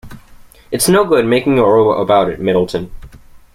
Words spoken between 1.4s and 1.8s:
a